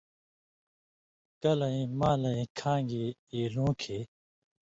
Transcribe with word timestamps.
کلَیں 1.41 1.83
مالَیں 1.99 2.43
کھانگیۡ 2.57 3.15
ایلُوں 3.33 3.71
کھیں 3.81 4.03